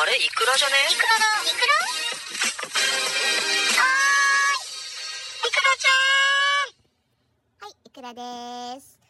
[0.00, 0.14] あれ？
[0.14, 0.74] イクラじゃね？
[0.92, 1.74] イクラだイクラ
[3.82, 4.86] はー
[5.42, 5.98] いイクラちゃ
[6.70, 6.78] ん。
[7.66, 9.00] はいイクラです。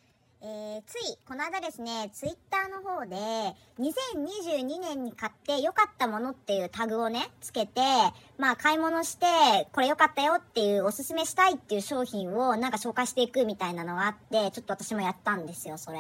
[0.41, 3.17] えー、ついこの間ですねツイッターの方で
[3.81, 7.81] 2022年に買って良かったものっていうタグをねつけて
[8.39, 9.27] まあ買い物して
[9.73, 15.99] これ良かったよっていうおすすめしたいっていう商品をなんか紹介していくみたいなのがあってちょっと私もやったんですよそれ。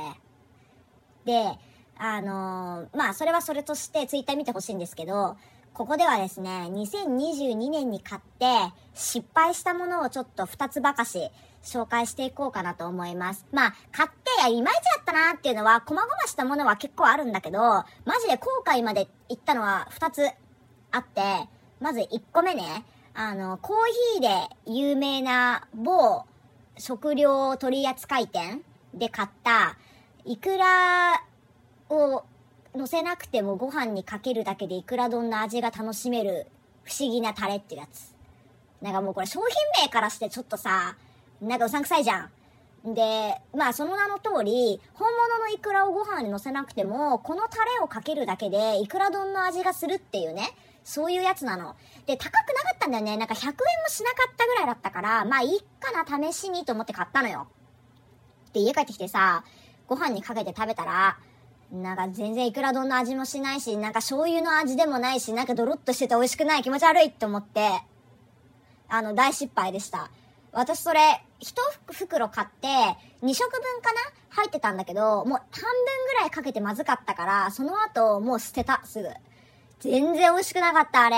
[1.24, 1.58] で
[1.98, 5.36] あのーまあ、それはそれとしてツイッター見てほしいんですけど、
[5.74, 8.46] ここではですね、2022年に買って
[8.94, 11.30] 失敗したものをちょっと2つばかし
[11.62, 13.46] 紹介していこうかなと思います。
[13.52, 17.84] まあ、買っていまいちだったなっていうのは、細々したものは結構あるんだけど、マ
[18.20, 20.28] ジで後悔まで行ったのは2つ
[20.90, 21.48] あって、
[21.80, 22.84] まず1個目ね、
[23.14, 23.76] あの、コー
[24.14, 24.28] ヒーで
[24.66, 26.24] 有名な某
[26.76, 28.62] 食料取扱店
[28.94, 29.76] で買った、
[30.24, 31.22] いくら
[31.90, 32.24] を
[32.74, 36.46] 乗せなくてもご飯にかけるだけでいくら丼の味が楽しめる
[36.84, 38.14] 不思議なタレっていうやつ。
[38.80, 40.96] なんかもうこれ商品名からしてちょっとさ、
[41.40, 42.30] なんかうさんくさいじゃ
[42.84, 42.94] ん。
[42.94, 50.50] で、まあその名の通り、本物のイクラをご飯に乗せなくても、このタレをかけるだけで、いくら丼の味がするっていうね、
[50.84, 51.74] そういうやつなの。
[52.06, 53.16] で、高くなかったんだよね。
[53.16, 53.54] なんか100円も
[53.88, 57.48] しなかったぐらいだったから、まあいいかな、試しにと思って買ったのよ。
[58.52, 59.44] で、家帰ってきてさ、
[59.88, 61.18] ご飯にかけて食べたら、
[61.72, 67.82] なんか全然いくら丼の味もしないし、なんか醤油の味でもないし、なんかドロッとしてて美味しくない気持ち悪いって思って、
[68.88, 70.10] あの、大失敗でした。
[70.52, 71.00] 私それ、
[71.38, 71.54] 一
[71.92, 72.68] 袋買って、
[73.22, 74.00] 2食分かな？
[74.30, 75.44] 入ってたんだけど、もう半分
[76.06, 79.08] ぐらいかけてまずかったから、その後もう捨てた、すぐ。
[79.80, 81.16] 全然美味しくなかった、あれ。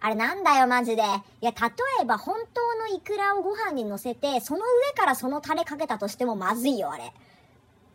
[0.00, 1.02] あれなんだよ、マジで。
[1.02, 1.04] い
[1.46, 7.12] や、例えば本当のイクラをご飯に乗せて、その上からそのタレかけたとしてもまずいよ、あれ。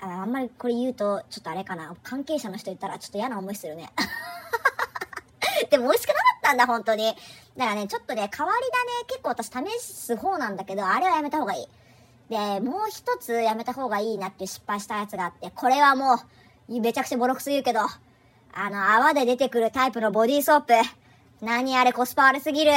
[0.03, 1.95] ああんまりこれ言うと、ちょっとあれかな。
[2.03, 3.89] 関係者の人言ったらちょっと嫌な思いするね。
[5.71, 7.15] でも美味しくなかったんだ、本当に。
[7.55, 8.91] だからね、ちょっとね、変わりだね。
[9.07, 11.67] 結構私試す方なんだけど、あれはやめた方がいい。
[12.29, 16.16] で、もう一つやめた方がいいなって失敗したやつがあって、これはも
[16.67, 20.73] う、めちゃくちゃボロクソ言うけど、あの、泡で出てくるタイプのボディーソープ。
[21.41, 22.72] 何あれコスパ悪すぎる。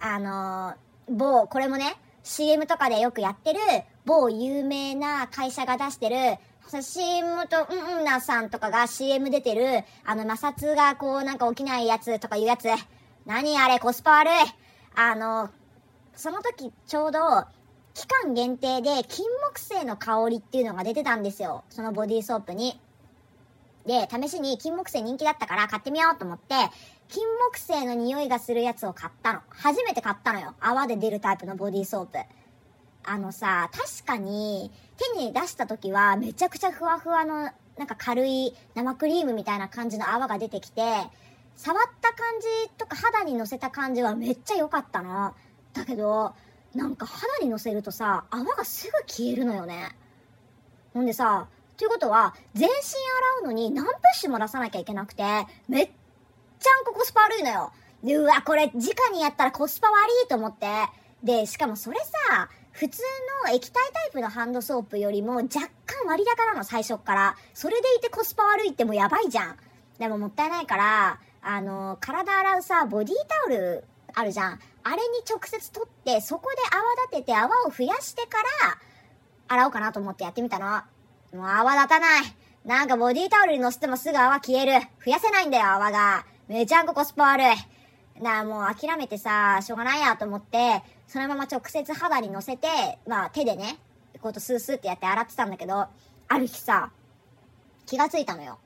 [0.00, 0.74] あの、
[1.08, 3.60] 某、これもね、CM とかでよくやってる、
[4.08, 6.16] 某有名な会社が出してる、
[6.80, 12.68] CM と、うんうんなさんとかが CM 出てる、あの摩擦がこうなんか起きないやつとかいうやつ。
[13.26, 14.32] 何あれコスパ悪い。
[14.94, 15.50] あの、
[16.16, 17.18] その時ちょうど、
[17.92, 21.64] 期間限定で金木犀の香りっていうのが出てたんですよ。
[21.68, 22.80] そのボディーソープに。
[23.84, 26.54] で、試しに金木犀人気だったから買ってみようと思って、
[27.08, 29.40] 金木犀の匂いがするやつを買ったの。
[29.50, 30.54] 初めて買ったのよ。
[30.60, 32.18] 泡で出るタイプのボディーソープ。
[33.10, 34.70] あのさ、確かに
[35.14, 40.82] 手に出した時はめちゃくちゃふわふわのなんか軽い生クリームみたいな感じの泡が出てきて、
[41.56, 45.34] 触った感じとか肌に乗せた感じはめっちゃ良かったの。
[45.72, 46.34] だけど、
[46.74, 49.96] なんか肌に乗せるとさ、泡がすぐ消えるのよね。
[50.92, 52.78] ほんでさ、ということは、全身洗
[53.42, 55.22] うのに何プッシュも出さなきゃいけなくて、
[55.68, 55.90] めっ
[56.58, 57.72] ちゃんこコスパ悪いのよ。
[58.02, 60.66] で、うわ、これ、直にやったらコスパ悪いと思って。
[61.22, 61.98] で、しかもそれ
[62.28, 63.02] さ、普通
[63.44, 65.48] の液体タイプのハンドソープよりも若
[65.84, 67.36] 干割高なの、最初っから。
[67.52, 69.56] それでいてコスパ悪いってもうやばいじゃん。
[69.98, 73.84] でももったいないから、あの、体洗うさ、ボディタオル
[74.14, 74.60] あるじゃん。
[74.84, 78.38] あれに直接取って、そこで泡立てて泡を増やしてか
[78.68, 78.78] ら、
[79.48, 80.66] 洗おうかなと思ってやってみたの。
[81.36, 82.22] もう泡立たない。
[82.64, 84.86] なんかボディタオルに乗せてもすぐ泡消える。
[85.04, 86.24] 増やせないんだよ、泡が。
[86.46, 87.46] めちゃんこコスパ悪い。
[88.18, 92.66] だからもう諦めてさ、しょうがないやと思って、そのまま直接肌に乗せて、
[93.06, 93.78] まあ手でね、
[94.20, 95.86] こうとスースーってやって洗ってたんだけど、
[96.28, 96.90] ある日さ、
[97.86, 98.58] 気がついたのよ。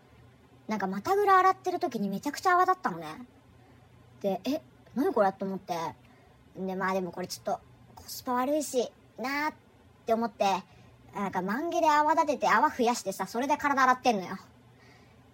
[0.68, 3.06] なんか股ぐら洗ってる時にめちゃくちゃ泡立ったのね。
[4.22, 4.62] で、え、
[4.94, 5.74] 何これと思って。
[6.56, 7.60] で、まあでもこれちょっと
[7.94, 9.54] コスパ悪いし、なーっ
[10.06, 10.44] て思って、
[11.14, 14.38] なんか満毛で泡立てて泡増やしてさ、それで体洗ってんのよ。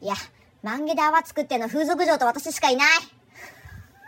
[0.01, 0.15] いや、
[0.63, 2.89] 満毛で泡作ってんの風俗嬢と私しかいない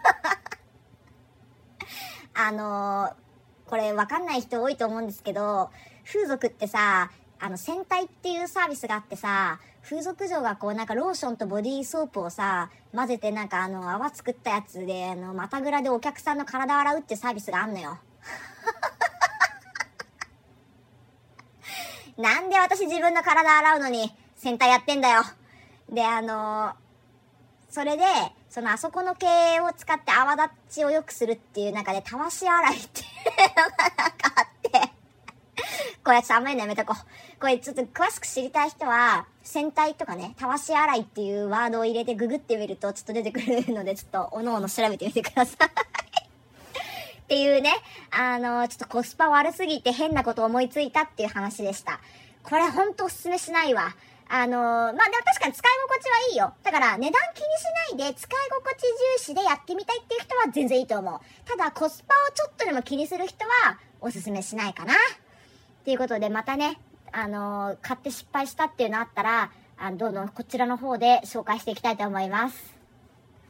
[2.34, 3.14] あのー、
[3.68, 5.70] これわかんない人多いと思うんですけど、
[6.04, 17.98] 風俗ってさ、あの、洗体っていうサービスがあってさ、風俗嬢がこうなんかローションとボディーソープをさ、混ぜてなんかあの泡作ったやつで、あの、股ぐらでお客さんの体洗うってサービスがあんのよ。
[22.18, 25.22] なんで私自分の体洗うのに洗体やってんだよ。
[25.88, 26.74] で、あのー
[27.70, 28.02] それで、
[28.50, 29.26] そのあそこの系
[29.60, 33.06] を使って泡立ちを良くするっていう中で、たわし洗いっていう
[33.48, 34.90] のがなんかあって、
[36.02, 37.40] これちょっとあんまりのやめとこう。
[37.40, 45.68] これちょっと詳しく知りたい人は、戦隊とかね、たわし洗いっていうワードを入れてググってみるとちょっと出てくるので、ちょっとおのおの調べてみてください。
[47.20, 47.72] っていうね、
[48.10, 52.00] あの、ちょっとコスパ悪すぎて変なこと思いついたっていう話でした。
[52.42, 53.94] これほんとおすすめしないわ。
[54.32, 56.54] あのー、まあ、でも確かに使い心地はいいよ。
[56.62, 57.44] だから値段気に
[57.96, 61.48] しないで使い心地重視でやってみたいっていう人は全然いいと思う。
[61.48, 64.94] ただコスパをちょっとでも気にする人はおすすめしないかな。
[65.84, 66.78] ということでまたね、
[67.10, 72.79] あのー、買って失敗したっていうのあったら、あのどんどんこちらの方で紹介していきたいと思います。